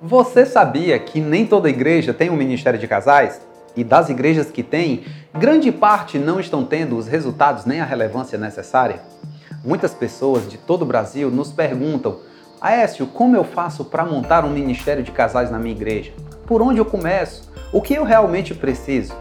Você 0.00 0.44
sabia 0.44 0.98
que 0.98 1.22
nem 1.22 1.46
toda 1.46 1.70
igreja 1.70 2.12
tem 2.12 2.28
um 2.28 2.36
ministério 2.36 2.78
de 2.78 2.86
casais? 2.86 3.40
E 3.74 3.82
das 3.82 4.10
igrejas 4.10 4.50
que 4.50 4.62
tem, 4.62 5.04
grande 5.32 5.72
parte 5.72 6.18
não 6.18 6.38
estão 6.38 6.66
tendo 6.66 6.98
os 6.98 7.06
resultados 7.06 7.64
nem 7.64 7.80
a 7.80 7.84
relevância 7.86 8.36
necessária? 8.36 9.00
Muitas 9.64 9.94
pessoas 9.94 10.50
de 10.50 10.58
todo 10.58 10.82
o 10.82 10.86
Brasil 10.86 11.30
nos 11.30 11.50
perguntam: 11.50 12.18
Aécio, 12.60 13.06
como 13.06 13.36
eu 13.36 13.42
faço 13.42 13.86
para 13.86 14.04
montar 14.04 14.44
um 14.44 14.50
ministério 14.50 15.02
de 15.02 15.12
casais 15.12 15.50
na 15.50 15.58
minha 15.58 15.74
igreja? 15.74 16.12
Por 16.46 16.60
onde 16.60 16.78
eu 16.78 16.84
começo? 16.84 17.50
O 17.72 17.80
que 17.80 17.94
eu 17.94 18.04
realmente 18.04 18.54
preciso? 18.54 19.14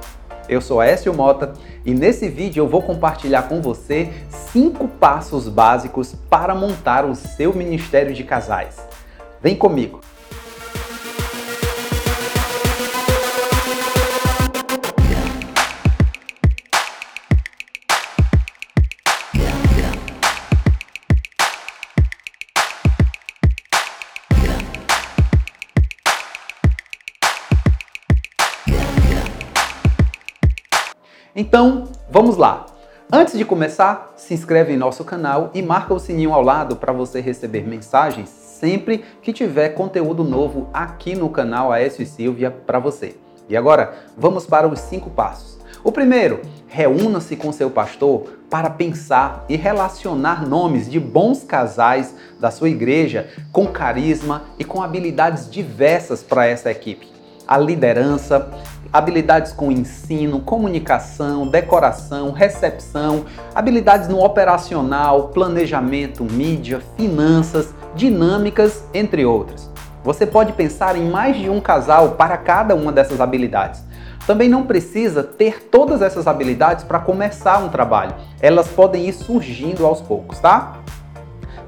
Eu 0.50 0.60
sou 0.60 0.82
Aécio 0.82 1.14
Mota 1.14 1.54
e 1.86 1.94
nesse 1.94 2.28
vídeo 2.28 2.62
eu 2.62 2.68
vou 2.68 2.82
compartilhar 2.82 3.44
com 3.44 3.62
você 3.62 4.12
cinco 4.52 4.90
passos 4.90 5.48
básicos 5.48 6.14
para 6.30 6.54
montar 6.54 7.06
o 7.06 7.16
seu 7.16 7.54
ministério 7.54 8.14
de 8.14 8.26
casais. 8.26 8.76
Vem 9.42 9.56
comigo! 9.56 10.02
Então, 31.36 31.84
vamos 32.10 32.38
lá. 32.38 32.66
Antes 33.12 33.38
de 33.38 33.44
começar, 33.44 34.14
se 34.16 34.34
inscreve 34.34 34.72
em 34.72 34.78
nosso 34.78 35.04
canal 35.04 35.52
e 35.54 35.62
marca 35.62 35.94
o 35.94 36.00
sininho 36.00 36.34
ao 36.34 36.42
lado 36.42 36.78
para 36.78 36.94
você 36.94 37.20
receber 37.20 37.68
mensagens 37.68 38.30
sempre 38.30 39.04
que 39.22 39.34
tiver 39.34 39.70
conteúdo 39.70 40.24
novo 40.24 40.70
aqui 40.74 41.14
no 41.14 41.30
canal 41.30 41.74
Aécio 41.74 42.02
e 42.02 42.06
Silvia 42.06 42.50
para 42.50 42.80
você. 42.80 43.18
E 43.50 43.58
agora, 43.58 43.96
vamos 44.18 44.46
para 44.46 44.66
os 44.66 44.80
cinco 44.80 45.10
passos. 45.10 45.60
O 45.84 45.92
primeiro, 45.92 46.42
reúna-se 46.68 47.36
com 47.36 47.52
seu 47.52 47.70
pastor 47.70 48.40
para 48.50 48.70
pensar 48.70 49.44
e 49.50 49.58
relacionar 49.58 50.48
nomes 50.48 50.90
de 50.90 51.02
bons 51.02 51.44
casais 51.44 52.16
da 52.40 52.50
sua 52.50 52.70
igreja 52.70 53.30
com 53.52 53.68
carisma 53.68 54.44
e 54.58 54.64
com 54.64 54.82
habilidades 54.82 55.52
diversas 55.52 56.24
para 56.24 56.48
essa 56.48 56.72
equipe. 56.72 57.14
A 57.46 57.58
liderança, 57.58 58.52
habilidades 58.92 59.52
com 59.52 59.72
ensino, 59.72 60.40
comunicação, 60.40 61.48
decoração, 61.48 62.32
recepção, 62.32 63.26
habilidades 63.54 64.08
no 64.08 64.24
operacional, 64.24 65.30
planejamento, 65.30 66.24
mídia, 66.24 66.82
finanças, 66.98 67.74
dinâmicas, 67.96 68.84
entre 68.94 69.26
outras. 69.26 69.70
Você 70.04 70.26
pode 70.26 70.54
pensar 70.54 70.96
em 70.96 71.10
mais 71.10 71.36
de 71.36 71.50
um 71.50 71.60
casal 71.60 72.12
para 72.12 72.38
cada 72.38 72.76
uma 72.76 72.92
dessas 72.92 73.20
habilidades. 73.20 73.82
Também 74.28 74.50
não 74.50 74.64
precisa 74.64 75.24
ter 75.24 75.64
todas 75.70 76.02
essas 76.02 76.28
habilidades 76.28 76.84
para 76.84 77.00
começar 77.00 77.58
um 77.60 77.70
trabalho. 77.70 78.16
Elas 78.42 78.68
podem 78.68 79.08
ir 79.08 79.14
surgindo 79.14 79.86
aos 79.86 80.02
poucos, 80.02 80.40
tá? 80.40 80.78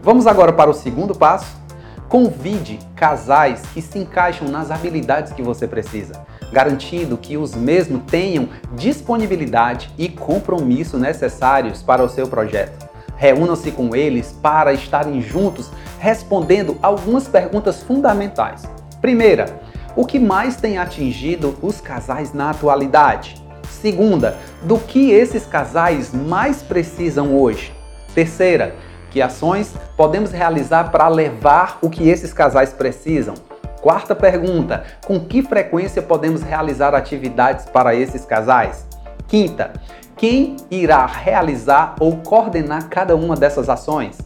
Vamos 0.01 0.25
agora 0.25 0.53
para 0.53 0.69
o 0.69 0.73
segundo 0.73 1.13
passo. 1.13 1.66
Convide 2.09 2.79
casais 2.95 3.61
que 3.73 3.81
se 3.81 3.99
encaixam 3.99 4.47
nas 4.47 4.71
habilidades 4.71 5.33
que 5.33 5.41
você 5.41 5.67
precisa 5.67 6.25
garantindo 6.51 7.17
que 7.17 7.37
os 7.37 7.53
mesmos 7.53 8.01
tenham 8.07 8.49
disponibilidade 8.73 9.91
e 9.97 10.07
compromisso 10.07 10.97
necessários 10.97 11.81
para 11.81 12.03
o 12.03 12.09
seu 12.09 12.27
projeto. 12.27 12.87
Reúnam-se 13.15 13.71
com 13.71 13.95
eles 13.95 14.31
para 14.41 14.73
estarem 14.73 15.21
juntos 15.21 15.71
respondendo 15.99 16.77
algumas 16.81 17.27
perguntas 17.27 17.81
fundamentais. 17.81 18.63
Primeira, 19.01 19.59
o 19.95 20.05
que 20.05 20.19
mais 20.19 20.57
tem 20.57 20.77
atingido 20.77 21.57
os 21.61 21.81
casais 21.81 22.33
na 22.33 22.51
atualidade? 22.51 23.43
Segunda, 23.69 24.37
do 24.63 24.77
que 24.77 25.11
esses 25.11 25.45
casais 25.45 26.13
mais 26.13 26.61
precisam 26.61 27.35
hoje? 27.35 27.73
Terceira, 28.13 28.75
que 29.11 29.21
ações 29.21 29.73
podemos 29.95 30.31
realizar 30.31 30.91
para 30.91 31.07
levar 31.07 31.79
o 31.81 31.89
que 31.89 32.09
esses 32.09 32.33
casais 32.33 32.73
precisam? 32.73 33.35
Quarta 33.81 34.15
pergunta: 34.15 34.83
com 35.05 35.19
que 35.19 35.41
frequência 35.41 36.01
podemos 36.01 36.41
realizar 36.41 36.93
atividades 36.93 37.65
para 37.65 37.95
esses 37.95 38.25
casais? 38.25 38.87
Quinta: 39.27 39.73
quem 40.15 40.57
irá 40.71 41.05
realizar 41.05 41.95
ou 41.99 42.17
coordenar 42.17 42.89
cada 42.89 43.15
uma 43.15 43.35
dessas 43.35 43.69
ações? 43.69 44.17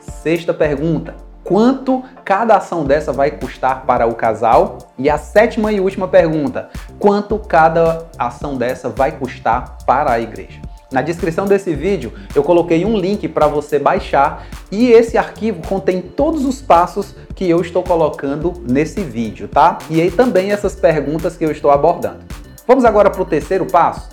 Sexta 0.00 0.54
pergunta: 0.54 1.14
quanto 1.42 2.04
cada 2.24 2.56
ação 2.56 2.84
dessa 2.84 3.12
vai 3.12 3.32
custar 3.32 3.84
para 3.84 4.06
o 4.06 4.14
casal? 4.14 4.78
E 4.96 5.10
a 5.10 5.18
sétima 5.18 5.72
e 5.72 5.80
última 5.80 6.06
pergunta: 6.06 6.70
quanto 6.98 7.38
cada 7.38 8.06
ação 8.16 8.56
dessa 8.56 8.88
vai 8.88 9.12
custar 9.12 9.78
para 9.84 10.12
a 10.12 10.20
igreja? 10.20 10.69
Na 10.92 11.02
descrição 11.02 11.46
desse 11.46 11.72
vídeo 11.72 12.12
eu 12.34 12.42
coloquei 12.42 12.84
um 12.84 12.96
link 12.96 13.28
para 13.28 13.46
você 13.46 13.78
baixar 13.78 14.46
e 14.72 14.90
esse 14.90 15.16
arquivo 15.16 15.62
contém 15.68 16.02
todos 16.02 16.44
os 16.44 16.60
passos 16.60 17.14
que 17.34 17.48
eu 17.48 17.60
estou 17.60 17.82
colocando 17.82 18.54
nesse 18.68 19.00
vídeo, 19.00 19.46
tá? 19.46 19.78
E 19.88 20.00
aí 20.00 20.10
também 20.10 20.50
essas 20.50 20.74
perguntas 20.74 21.36
que 21.36 21.44
eu 21.44 21.52
estou 21.52 21.70
abordando. 21.70 22.24
Vamos 22.66 22.84
agora 22.84 23.08
para 23.08 23.22
o 23.22 23.24
terceiro 23.24 23.66
passo? 23.66 24.08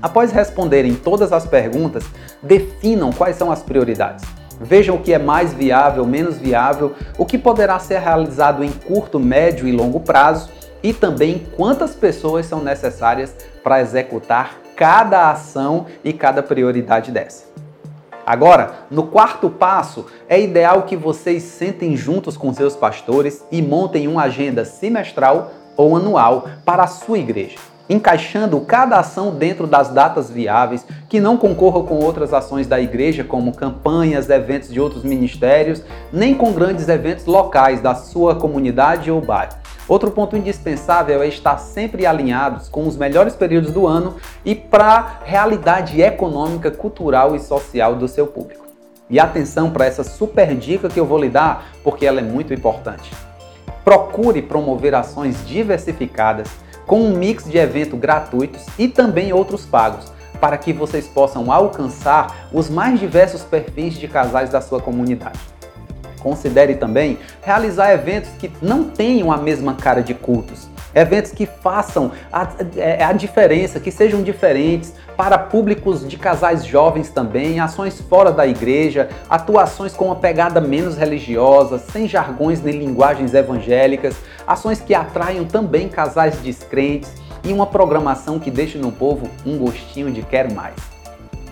Após 0.00 0.32
responderem 0.32 0.94
todas 0.94 1.32
as 1.32 1.46
perguntas, 1.46 2.04
definam 2.42 3.12
quais 3.12 3.36
são 3.36 3.52
as 3.52 3.62
prioridades. 3.62 4.24
Vejam 4.58 4.96
o 4.96 5.02
que 5.02 5.12
é 5.12 5.18
mais 5.18 5.52
viável, 5.52 6.06
menos 6.06 6.38
viável, 6.38 6.94
o 7.18 7.26
que 7.26 7.36
poderá 7.36 7.78
ser 7.78 7.98
realizado 7.98 8.64
em 8.64 8.70
curto, 8.70 9.20
médio 9.20 9.68
e 9.68 9.72
longo 9.72 10.00
prazo 10.00 10.48
e 10.82 10.94
também 10.94 11.46
quantas 11.56 11.94
pessoas 11.94 12.46
são 12.46 12.62
necessárias 12.62 13.34
para 13.62 13.82
executar 13.82 14.65
cada 14.76 15.30
ação 15.30 15.86
e 16.04 16.12
cada 16.12 16.42
prioridade 16.42 17.10
dessa. 17.10 17.46
Agora, 18.26 18.74
no 18.90 19.04
quarto 19.04 19.48
passo, 19.48 20.06
é 20.28 20.40
ideal 20.40 20.82
que 20.82 20.96
vocês 20.96 21.44
sentem 21.44 21.96
juntos 21.96 22.36
com 22.36 22.52
seus 22.52 22.76
pastores 22.76 23.42
e 23.50 23.62
montem 23.62 24.06
uma 24.06 24.24
agenda 24.24 24.64
semestral 24.64 25.52
ou 25.76 25.96
anual 25.96 26.46
para 26.64 26.82
a 26.82 26.88
sua 26.88 27.18
igreja, 27.18 27.56
encaixando 27.88 28.60
cada 28.62 28.98
ação 28.98 29.30
dentro 29.30 29.66
das 29.66 29.90
datas 29.90 30.28
viáveis, 30.28 30.84
que 31.08 31.20
não 31.20 31.36
concorra 31.36 31.84
com 31.84 32.00
outras 32.00 32.34
ações 32.34 32.66
da 32.66 32.80
igreja, 32.80 33.22
como 33.22 33.54
campanhas, 33.54 34.28
eventos 34.28 34.70
de 34.72 34.80
outros 34.80 35.04
ministérios, 35.04 35.82
nem 36.12 36.34
com 36.34 36.52
grandes 36.52 36.88
eventos 36.88 37.26
locais 37.26 37.80
da 37.80 37.94
sua 37.94 38.34
comunidade 38.34 39.10
ou 39.10 39.20
bairro. 39.20 39.65
Outro 39.88 40.10
ponto 40.10 40.36
indispensável 40.36 41.22
é 41.22 41.28
estar 41.28 41.58
sempre 41.58 42.06
alinhados 42.06 42.68
com 42.68 42.88
os 42.88 42.96
melhores 42.96 43.36
períodos 43.36 43.70
do 43.70 43.86
ano 43.86 44.16
e 44.44 44.54
para 44.54 44.84
a 44.84 45.18
realidade 45.24 46.00
econômica, 46.02 46.70
cultural 46.72 47.36
e 47.36 47.40
social 47.40 47.94
do 47.94 48.08
seu 48.08 48.26
público. 48.26 48.66
E 49.08 49.20
atenção 49.20 49.70
para 49.70 49.86
essa 49.86 50.02
super 50.02 50.56
dica 50.56 50.88
que 50.88 50.98
eu 50.98 51.06
vou 51.06 51.18
lhe 51.18 51.28
dar, 51.28 51.68
porque 51.84 52.04
ela 52.04 52.18
é 52.18 52.24
muito 52.24 52.52
importante. 52.52 53.12
Procure 53.84 54.42
promover 54.42 54.92
ações 54.96 55.46
diversificadas 55.46 56.48
com 56.84 57.00
um 57.00 57.16
mix 57.16 57.44
de 57.44 57.56
eventos 57.56 57.98
gratuitos 57.98 58.66
e 58.76 58.88
também 58.88 59.32
outros 59.32 59.64
pagos, 59.64 60.12
para 60.40 60.58
que 60.58 60.72
vocês 60.72 61.06
possam 61.06 61.52
alcançar 61.52 62.48
os 62.52 62.68
mais 62.68 62.98
diversos 62.98 63.42
perfis 63.42 63.94
de 63.94 64.08
casais 64.08 64.50
da 64.50 64.60
sua 64.60 64.80
comunidade. 64.80 65.38
Considere 66.20 66.74
também 66.74 67.18
realizar 67.42 67.92
eventos 67.92 68.30
que 68.38 68.50
não 68.60 68.84
tenham 68.84 69.30
a 69.30 69.36
mesma 69.36 69.74
cara 69.74 70.02
de 70.02 70.14
cultos. 70.14 70.68
Eventos 70.94 71.30
que 71.30 71.44
façam 71.44 72.10
a, 72.32 72.48
é, 72.76 73.04
a, 73.04 73.12
diferença, 73.12 73.78
que 73.78 73.90
sejam 73.90 74.22
diferentes 74.22 74.94
para 75.14 75.36
públicos 75.36 76.08
de 76.08 76.16
casais 76.16 76.64
jovens 76.64 77.10
também, 77.10 77.60
ações 77.60 78.00
fora 78.00 78.32
da 78.32 78.46
igreja, 78.46 79.10
atuações 79.28 79.92
com 79.92 80.06
uma 80.06 80.16
pegada 80.16 80.58
menos 80.58 80.96
religiosa, 80.96 81.78
sem 81.78 82.08
jargões 82.08 82.62
nem 82.62 82.78
linguagens 82.78 83.34
evangélicas, 83.34 84.16
ações 84.46 84.80
que 84.80 84.94
atraiam 84.94 85.44
também 85.44 85.86
casais 85.86 86.36
descrentes 86.36 87.12
e 87.44 87.52
uma 87.52 87.66
programação 87.66 88.38
que 88.38 88.50
deixe 88.50 88.78
no 88.78 88.90
povo 88.90 89.28
um 89.44 89.58
gostinho 89.58 90.10
de 90.10 90.22
quero 90.22 90.54
mais. 90.54 90.95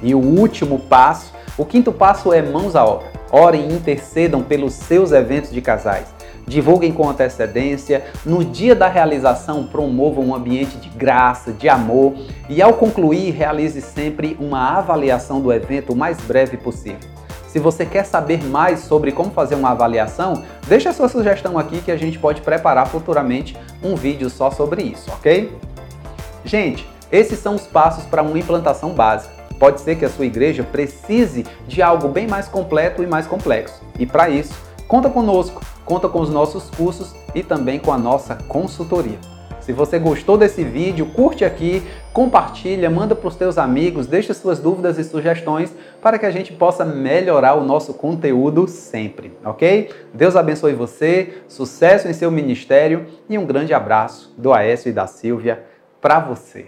E 0.04 0.14
o 0.14 0.18
último 0.18 0.78
passo, 0.78 1.32
o 1.56 1.64
quinto 1.64 1.90
passo 1.90 2.30
é 2.30 2.42
mãos 2.42 2.76
à 2.76 2.84
obra. 2.84 3.06
Orem 3.32 3.70
e 3.70 3.72
intercedam 3.72 4.42
pelos 4.42 4.74
seus 4.74 5.10
eventos 5.12 5.50
de 5.50 5.62
casais. 5.62 6.14
Divulguem 6.46 6.92
com 6.92 7.08
antecedência. 7.08 8.04
No 8.24 8.44
dia 8.44 8.74
da 8.74 8.86
realização, 8.86 9.64
promovam 9.64 10.26
um 10.26 10.34
ambiente 10.34 10.76
de 10.76 10.90
graça, 10.90 11.52
de 11.52 11.70
amor. 11.70 12.12
E 12.50 12.60
ao 12.60 12.74
concluir, 12.74 13.30
realize 13.30 13.80
sempre 13.80 14.36
uma 14.38 14.76
avaliação 14.76 15.40
do 15.40 15.50
evento 15.50 15.94
o 15.94 15.96
mais 15.96 16.18
breve 16.20 16.58
possível. 16.58 17.00
Se 17.48 17.58
você 17.58 17.86
quer 17.86 18.04
saber 18.04 18.44
mais 18.44 18.80
sobre 18.80 19.10
como 19.10 19.30
fazer 19.30 19.54
uma 19.54 19.70
avaliação, 19.70 20.42
deixe 20.66 20.86
a 20.88 20.92
sua 20.92 21.08
sugestão 21.08 21.58
aqui 21.58 21.80
que 21.80 21.90
a 21.90 21.96
gente 21.96 22.18
pode 22.18 22.42
preparar 22.42 22.88
futuramente 22.88 23.56
um 23.82 23.94
vídeo 23.94 24.28
só 24.28 24.50
sobre 24.50 24.82
isso, 24.82 25.10
ok? 25.12 25.56
Gente, 26.44 26.86
esses 27.12 27.38
são 27.38 27.54
os 27.54 27.62
passos 27.62 28.04
para 28.04 28.22
uma 28.22 28.38
implantação 28.38 28.90
básica. 28.90 29.43
Pode 29.64 29.80
ser 29.80 29.96
que 29.96 30.04
a 30.04 30.10
sua 30.10 30.26
igreja 30.26 30.62
precise 30.62 31.46
de 31.66 31.80
algo 31.80 32.06
bem 32.08 32.28
mais 32.28 32.46
completo 32.46 33.02
e 33.02 33.06
mais 33.06 33.26
complexo. 33.26 33.80
E 33.98 34.04
para 34.04 34.28
isso, 34.28 34.52
conta 34.86 35.08
conosco, 35.08 35.62
conta 35.86 36.06
com 36.06 36.20
os 36.20 36.28
nossos 36.28 36.68
cursos 36.68 37.14
e 37.34 37.42
também 37.42 37.78
com 37.78 37.90
a 37.90 37.96
nossa 37.96 38.34
consultoria. 38.46 39.16
Se 39.60 39.72
você 39.72 39.98
gostou 39.98 40.36
desse 40.36 40.62
vídeo, 40.62 41.06
curte 41.06 41.46
aqui, 41.46 41.82
compartilha, 42.12 42.90
manda 42.90 43.14
para 43.14 43.26
os 43.26 43.36
teus 43.36 43.56
amigos, 43.56 44.06
deixa 44.06 44.34
suas 44.34 44.58
dúvidas 44.58 44.98
e 44.98 45.04
sugestões 45.04 45.72
para 46.02 46.18
que 46.18 46.26
a 46.26 46.30
gente 46.30 46.52
possa 46.52 46.84
melhorar 46.84 47.54
o 47.54 47.64
nosso 47.64 47.94
conteúdo 47.94 48.68
sempre, 48.68 49.32
ok? 49.42 49.88
Deus 50.12 50.36
abençoe 50.36 50.74
você, 50.74 51.38
sucesso 51.48 52.06
em 52.06 52.12
seu 52.12 52.30
ministério 52.30 53.06
e 53.30 53.38
um 53.38 53.46
grande 53.46 53.72
abraço 53.72 54.34
do 54.36 54.52
Aécio 54.52 54.90
e 54.90 54.92
da 54.92 55.06
Silvia 55.06 55.64
para 56.02 56.20
você. 56.20 56.66